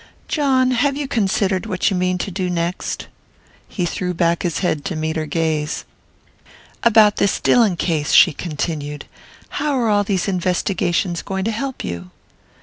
[0.27, 3.05] "John, have you considered what you mean to do next?"
[3.67, 5.85] He threw back his head to meet her gaze.
[6.81, 9.05] "About this Dillon case," she continued.
[9.61, 12.09] "How are all these investigations going to help you?"